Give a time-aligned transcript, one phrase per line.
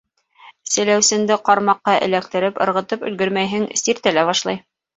[0.75, 4.63] Селәүсенде ҡармаҡҡа эләктереп ырғытып өлгөрмәйһең, сиртә лә башлай.